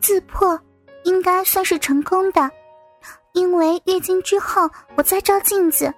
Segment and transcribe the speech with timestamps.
[0.00, 0.58] 自破
[1.04, 2.50] 应该算是成功的，
[3.32, 5.92] 因为月经之后，我再照镜子，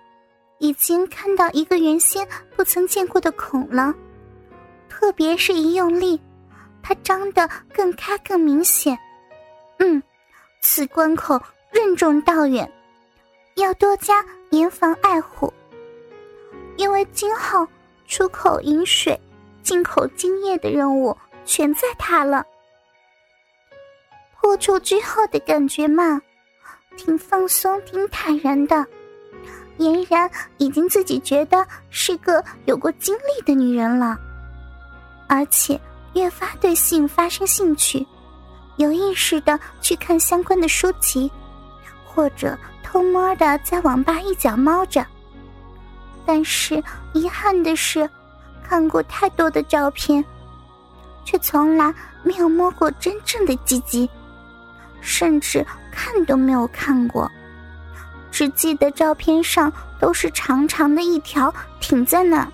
[0.58, 2.26] 已经看到一个原先
[2.56, 3.94] 不曾见过的孔了，
[4.88, 6.20] 特别是一用力，
[6.82, 8.98] 它张得更开更明显。
[9.78, 10.02] 嗯，
[10.60, 11.40] 此关口
[11.70, 12.70] 任重道远，
[13.56, 15.52] 要多加严防爱护，
[16.76, 17.66] 因为今后
[18.06, 19.20] 出口饮水、
[19.62, 22.44] 进口精液的任务全在他了。
[24.48, 26.18] 破处之后的感觉嘛，
[26.96, 28.82] 挺放松、挺坦然的。
[29.76, 34.18] 俨然已经自己觉得是个有过经历的女人了，
[35.26, 35.78] 而且
[36.14, 38.06] 越发对性发生兴趣。
[38.78, 41.30] 有意识的去看相关的书籍，
[42.02, 45.04] 或者偷摸的在网吧一角猫着。
[46.24, 48.08] 但是遗憾的是，
[48.66, 50.24] 看过太多的照片，
[51.22, 54.08] 却从来没有摸过真正的鸡鸡，
[55.00, 57.30] 甚至看都没有看过，
[58.30, 62.46] 只记得照片上都是长长的一条挺在那。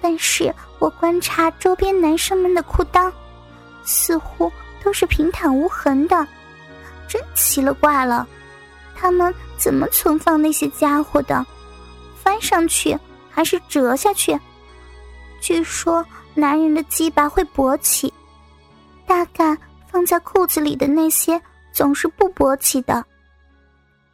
[0.00, 3.12] 但是我观察周边男生们的裤裆，
[3.84, 4.52] 似乎。
[4.84, 6.26] 都是平坦无痕的，
[7.06, 8.26] 真奇了怪了，
[8.96, 11.46] 他们怎么存放那些家伙的？
[12.16, 12.98] 翻上去
[13.30, 14.36] 还是折下去？
[15.40, 16.04] 据说
[16.34, 18.12] 男人的鸡巴会勃起，
[19.06, 19.56] 大概
[19.88, 21.40] 放在裤子里的那些
[21.72, 23.04] 总是不勃起的。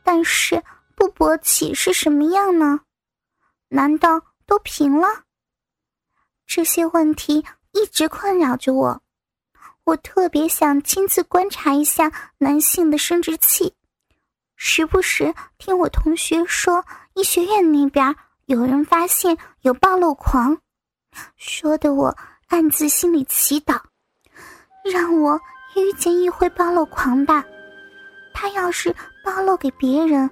[0.02, 0.62] 但是
[0.94, 2.80] 不勃起是什么样呢？
[3.68, 5.06] 难道都平了？
[6.46, 9.02] 这些问题一直困扰着我。
[9.84, 13.74] 我特别想亲自观察一下男性的生殖器，
[14.56, 16.84] 时不时听我同学说，
[17.14, 18.14] 医学院那边
[18.46, 20.58] 有人发现有暴露狂，
[21.36, 22.16] 说的我
[22.48, 23.80] 暗自心里祈祷，
[24.84, 25.40] 让我
[25.76, 27.44] 遇见一回暴露狂吧。
[28.32, 30.28] 他要是暴露给别人，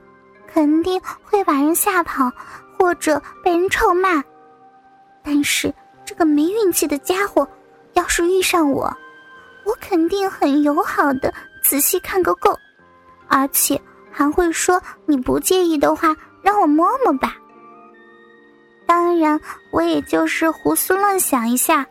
[0.46, 2.30] 肯定会把人吓跑，
[2.78, 4.22] 或者被人臭骂。
[5.22, 7.48] 但是这个没运气的家伙，
[7.94, 8.84] 要是遇上我，
[9.64, 11.32] 我肯定很友好的
[11.62, 12.56] 仔细看个够，
[13.26, 13.80] 而且
[14.10, 17.36] 还会说你不介意的话，让我摸摸吧。
[18.86, 19.40] 当然，
[19.72, 21.84] 我也就是胡思乱想一下。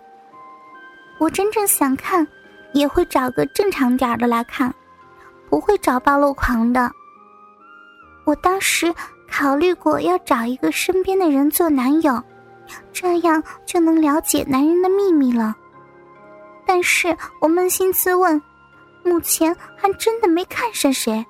[1.18, 2.26] 我真正想看，
[2.76, 4.72] 也会找个正常点的来看，
[5.50, 6.92] 不会找暴露狂的。
[8.26, 8.94] 我当时
[9.32, 12.22] 考虑过要找一个身边的人做男友，
[12.92, 15.56] 这样就能了解男人的秘密了。
[16.66, 18.42] 但是我扪心自问，
[19.04, 21.26] 目前还真的没看上谁。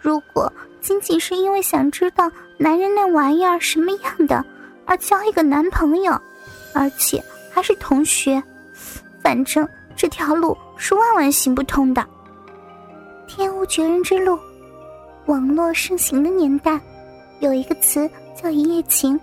[0.00, 0.50] 如果
[0.80, 4.42] 仅仅是因为想知道男人那玩意儿什么样的
[4.86, 6.18] 而交一个男朋友，
[6.72, 8.42] 而且还是同学，
[9.22, 12.04] 反正这条路是万万行不通的。
[13.26, 14.38] 天无绝人之路，
[15.26, 16.80] 网络盛行的年代，
[17.40, 19.18] 有一个词叫一夜情，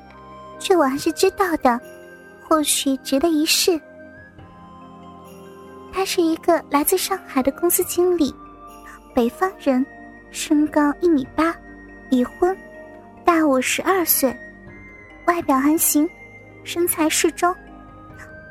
[0.59, 1.79] 这我还是知道的，
[2.47, 3.79] 或许值得一试。
[5.93, 8.33] 他是一个来自上海的公司经理，
[9.13, 9.85] 北方人，
[10.31, 11.53] 身高一米八，
[12.09, 12.57] 已婚，
[13.25, 14.35] 大我十二岁，
[15.25, 16.09] 外表还行，
[16.63, 17.53] 身材适中。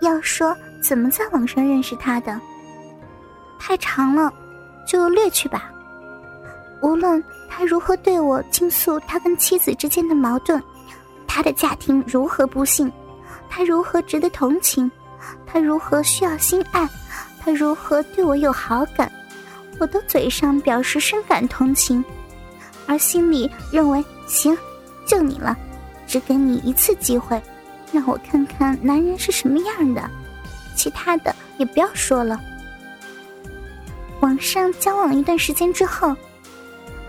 [0.01, 2.41] 要说怎么在网上认识他的，
[3.59, 4.33] 太长了，
[4.87, 5.71] 就略去吧。
[6.81, 10.63] 无论他如何对我倾诉他跟妻子之间的矛盾，
[11.27, 12.91] 他的家庭如何不幸，
[13.49, 14.91] 他如何值得同情，
[15.47, 16.89] 他如何需要心爱。
[17.43, 19.11] 他如何对我有好感，
[19.79, 22.05] 我都嘴上表示深感同情，
[22.87, 24.57] 而心里认为行，
[25.07, 25.57] 就你了，
[26.07, 27.41] 只给你一次机会，
[27.93, 30.11] 让我看看男人是什么样的，
[30.81, 32.41] 其他的也不要说了。
[34.21, 36.17] 网上交往一段时间之后，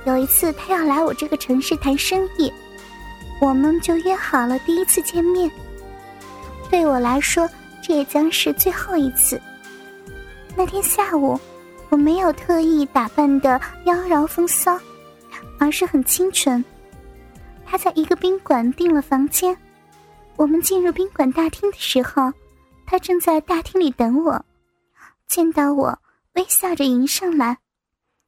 [0.04, 2.52] 有一次他要来我这个城市谈生意，
[3.40, 5.50] 我们就约好了第一次见面。
[6.70, 7.50] 对我来说，
[7.82, 9.40] 这也将是最后一次。
[10.54, 11.40] 那天下午，
[11.88, 14.78] 我没有特意打扮的妖娆风骚，
[15.58, 16.64] 而是很清纯。
[17.66, 19.56] 他在一个宾馆订了房间，
[20.36, 22.34] 我们进入宾馆大厅的时候，
[22.92, 24.44] 他正在大厅里等我。
[25.26, 25.98] 见到我，
[26.34, 27.58] 微笑着迎上来，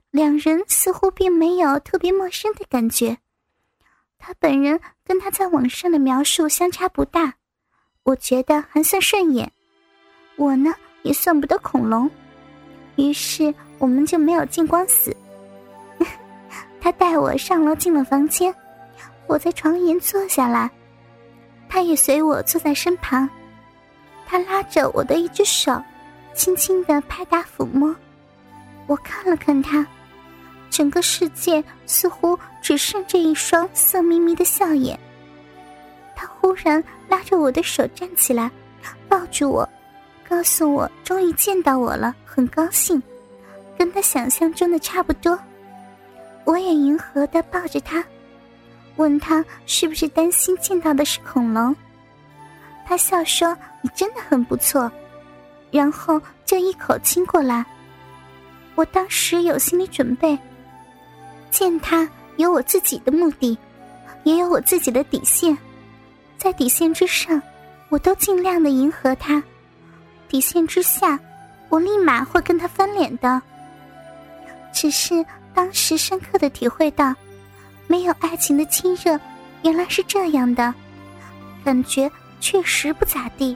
[0.09, 3.17] 两人似乎并没有特别陌生的感觉。
[4.17, 7.33] 他本人跟他在网上的描述相差不大，
[8.03, 9.51] 我觉得还算顺眼。
[10.37, 10.73] 我呢？
[11.01, 12.09] 也算不得恐龙，
[12.95, 15.13] 于是我们就没有见光死。
[16.79, 18.55] 他带我上楼进了房间，
[19.27, 20.71] 我在床沿坐下来，
[21.67, 23.29] 他也随我坐在身旁。
[24.25, 25.81] 他拉着我的一只手，
[26.33, 27.95] 轻轻的拍打抚摸，
[28.87, 29.85] 我看了看他，
[30.69, 34.99] 整个世界似乎只剩这一双色眯眯的笑眼。
[36.15, 38.49] 他忽然拉着我的手站起来，
[39.07, 39.67] 抱住我，
[40.27, 43.01] 告诉我终于见到我了，很高兴，
[43.77, 45.37] 跟他想象中的差不多。
[46.45, 48.03] 我也迎合的抱着他，
[48.95, 51.75] 问他是不是担心见到的是恐龙。
[52.85, 54.91] 他笑说：“你真的很不错。”
[55.71, 57.65] 然后就一口亲过来。
[58.75, 60.37] 我当时有心理准备，
[61.49, 63.57] 见他有我自己的目的，
[64.23, 65.57] 也有我自己的底线，
[66.37, 67.41] 在底线之上，
[67.89, 69.41] 我都尽量的迎合他；
[70.27, 71.19] 底线之下，
[71.69, 73.41] 我立马会跟他翻脸的。
[74.71, 77.13] 只是当时深刻的体会到，
[77.87, 79.19] 没有爱情的亲热，
[79.61, 80.73] 原来是这样的，
[81.63, 82.11] 感觉
[82.43, 83.55] 确实不咋地。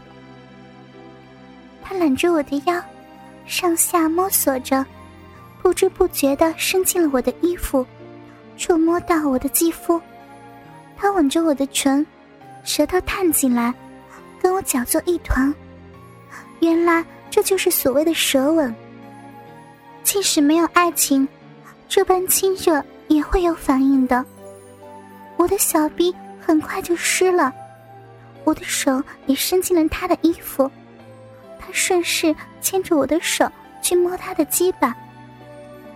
[1.83, 2.81] 他揽着我的腰，
[3.45, 4.83] 上下摸索着。
[5.61, 7.85] 不知不觉的伸进了我的衣服，
[8.55, 10.01] 触摸到我的肌肤。
[10.95, 12.05] 他吻着我的唇，
[12.63, 13.73] 舌头探进来，
[14.41, 15.53] 跟我搅作一团。
[16.61, 18.73] 原来这就是所谓的舌吻。
[20.01, 21.27] 即使没有爱情，
[21.89, 24.25] 这般亲热也会有反应的。
[25.35, 27.53] 我的小臂很快就湿了，
[28.47, 30.71] 我的手也伸进了他的衣服。
[31.59, 33.45] 他顺势牵着我的手
[33.81, 34.95] 去摸他的鸡巴。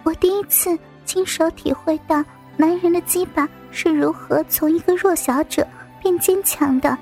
[0.03, 2.21] 我第一次亲手体会到
[2.57, 5.65] 男人的鸡巴是如何从一个弱小者
[6.01, 6.97] 变坚强的，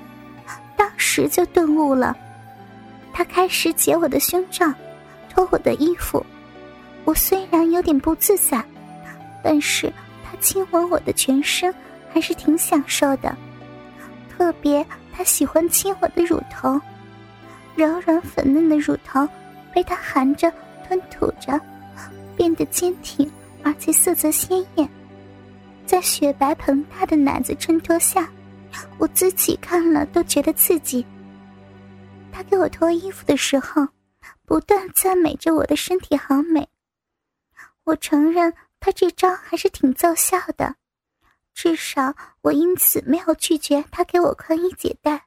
[0.76, 2.16] 当时就顿悟了。
[3.12, 4.72] 他开始解我的胸罩，
[5.28, 6.24] 脱我的衣服。
[7.04, 8.64] 我虽然有点不自在，
[9.42, 9.92] 但是
[10.24, 11.74] 他亲吻我的全身
[12.12, 13.36] 还是挺享受的。
[14.30, 16.80] 特别他喜欢亲我的乳头，
[17.74, 19.28] 柔软粉嫩的乳头
[19.74, 20.52] 被他含着
[20.86, 21.60] 吞吐着。
[22.36, 23.30] 变得坚挺，
[23.62, 24.88] 而且色泽鲜艳，
[25.84, 28.26] 在雪白膨大的奶子衬托下，
[28.96, 31.04] 我自己看了都觉得刺激。
[32.32, 33.86] 他给我脱衣服的时候，
[34.46, 36.66] 不断赞美着我的身体好美。
[37.84, 40.74] 我承认他这招还是挺奏效的，
[41.54, 45.26] 至少我因此没有拒绝他给我宽衣解带。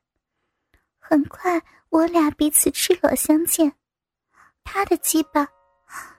[0.98, 3.74] 很快，我俩彼此赤裸相见，
[4.64, 5.48] 他的鸡巴。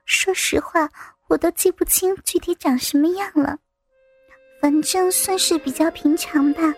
[0.05, 0.89] 说实话，
[1.29, 3.59] 我都记不清具体长什么样了，
[4.61, 6.73] 反正算是比较平常吧，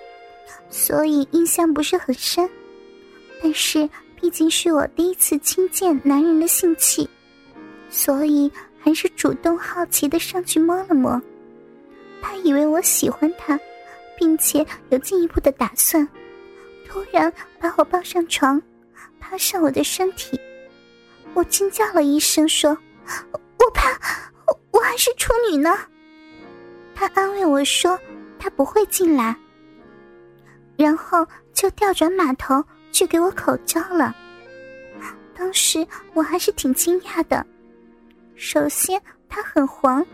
[0.70, 2.48] 所以印象不是很深。
[3.42, 3.88] 但是
[4.18, 7.06] 毕竟是我第一次亲见男人的性器，
[7.90, 8.50] 所以
[8.80, 11.20] 还是主动好奇的上去摸了摸。
[12.22, 13.58] 他以为我喜欢他，
[14.16, 16.06] 并且有进一步的打算，
[16.86, 18.60] 突然把我抱上床，
[19.20, 20.40] 趴上我的身体。
[21.34, 22.76] 我惊叫了一声，说。
[23.58, 23.90] 我怕，
[24.46, 25.76] 我我还是处女呢。
[26.94, 27.98] 他安慰我说
[28.38, 29.36] ：“他不会进来。”
[30.76, 34.14] 然后就调转马头去给我口交了。
[35.34, 37.44] 当时我还是挺惊讶的。
[38.34, 40.04] 首先，他很黄，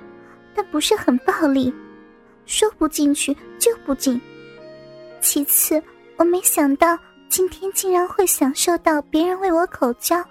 [0.54, 1.72] 但不是很暴力，
[2.46, 4.20] 说不进去就不进。
[5.20, 5.82] 其次，
[6.16, 6.98] 我没想到
[7.28, 10.24] 今天竟然会享受到别人为我口交。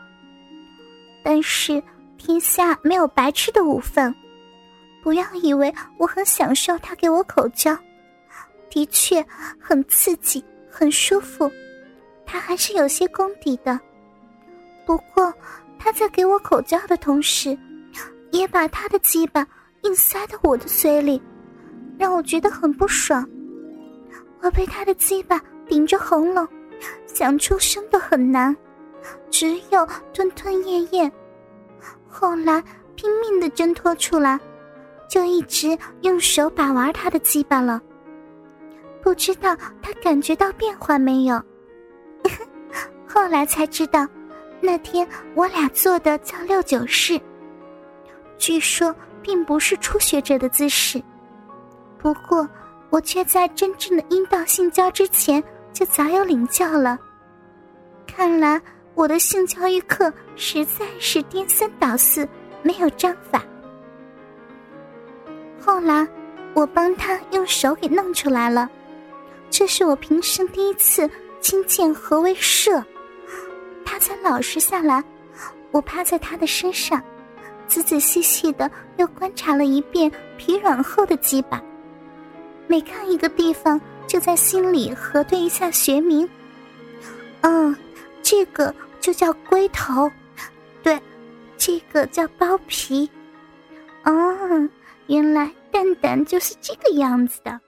[1.24, 1.82] 但是。
[2.24, 4.14] 天下没有白吃的午饭，
[5.02, 7.76] 不要以为我很享受他给我口交，
[8.70, 9.26] 的确
[9.60, 11.52] 很刺激，很舒服，
[12.24, 13.80] 他还是有些功底的。
[14.86, 15.34] 不过
[15.80, 17.58] 他在给我口交的同时，
[18.30, 19.44] 也把他的鸡巴
[19.82, 21.20] 硬塞到我的嘴里，
[22.02, 23.24] 让我觉得很不爽。
[24.42, 26.48] 我被他的鸡巴顶着喉咙，
[27.06, 28.58] 想出声都很难，
[29.30, 31.12] 只有吞吞咽咽。
[32.08, 32.60] 后来
[32.96, 34.40] 拼命的挣脱出来，
[35.08, 37.80] 就一直用手把玩他的鸡巴了。
[39.04, 41.40] 不知道他感觉到变化没有？
[43.08, 44.08] 后来才知道，
[44.60, 47.22] 那天我俩做的叫六九式，
[48.40, 51.00] 据说并不是初学者的姿势。
[52.02, 52.48] 不过
[52.90, 56.98] 我却在真正的阴道性交之前就早有领教了。
[58.08, 58.62] 看来。
[58.94, 62.28] 我的性教育课实在是颠三倒四，
[62.62, 63.42] 没有章法。
[65.62, 66.06] 后来，
[66.54, 68.70] 我帮他用手给弄出来了，
[69.50, 72.84] 这是我平生第一次亲见何为射。
[73.86, 75.02] 他才老实下来，
[75.72, 77.02] 我趴在他的身上，
[77.68, 81.64] 仔仔细细的又观察了一遍皮软厚的鸡巴，
[82.72, 86.28] 每看一个地方，就在心里核对一下学名。
[87.42, 87.76] 嗯。
[88.24, 90.10] 这个就叫龟头，
[90.82, 90.98] 对，
[91.58, 93.10] 这个叫包皮，
[94.06, 94.70] 哦，
[95.08, 97.60] 原来蛋蛋就是这个样子的。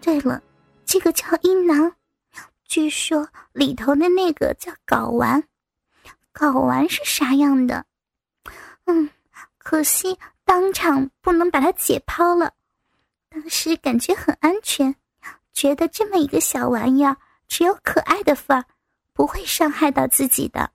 [0.00, 0.40] 对了，
[0.86, 1.92] 这个叫阴囊，
[2.66, 5.44] 据说里头的那个叫睾丸。
[6.32, 7.84] 睾丸是啥样的？
[8.86, 9.10] 嗯，
[9.58, 10.16] 可惜
[10.46, 12.54] 当场不能把它解剖了。
[13.34, 14.94] 当时感觉很安全，
[15.52, 17.16] 觉得这么一个小玩意儿
[17.48, 18.64] 只有可爱的份儿，
[19.12, 20.70] 不会伤害到自己的。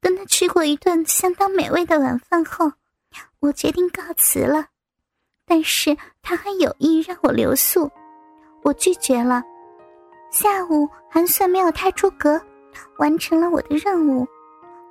[0.00, 2.72] 跟他吃过一顿相当美味的晚饭后，
[3.38, 4.66] 我决定告辞了。
[5.46, 7.88] 但是他还有意让我留宿，
[8.64, 9.40] 我拒绝了。
[10.32, 12.40] 下午还算没有太出格，
[12.98, 14.26] 完成了我的任务。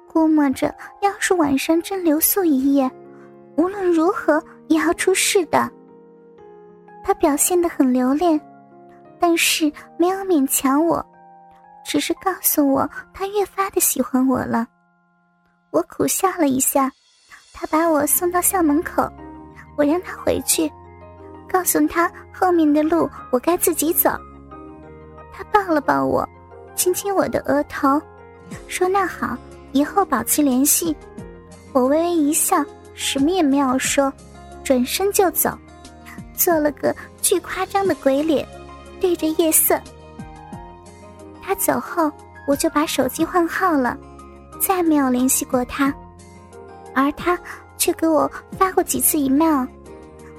[0.08, 2.90] 估摸着，要是晚上真留宿一夜，
[3.58, 5.70] 无论如何也要出事的。
[7.08, 8.38] 他表现得很留恋，
[9.18, 11.02] 但是没有勉强我，
[11.86, 14.68] 只是告诉我他越发的喜欢我了。
[15.72, 16.92] 我苦笑了一下，
[17.54, 19.10] 他把我送到校门口，
[19.78, 20.70] 我让他回去，
[21.48, 24.10] 告诉他后面的路我该自己走。
[25.32, 26.28] 他抱了抱我，
[26.76, 28.02] 亲亲我的额头，
[28.68, 29.38] 说：“那好，
[29.72, 30.94] 以后保持联系。”
[31.72, 34.12] 我微微一笑，什么也没有说，
[34.62, 35.58] 转身就走。
[36.38, 38.48] 做了个巨夸张的鬼脸，
[39.02, 39.78] 对着夜色。
[41.42, 42.12] 他走后，
[42.48, 43.98] 我就把手机换号了，
[44.62, 45.94] 再没有联系过他。
[46.94, 47.38] 而他
[47.78, 49.66] 却给我发过几次 email，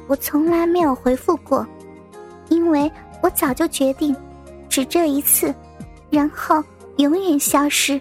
[0.07, 1.67] 我从来没有回复过，
[2.49, 2.91] 因为
[3.23, 4.15] 我早就决定，
[4.69, 5.55] 只这一次，
[6.11, 6.63] 然后
[6.97, 8.01] 永远消失。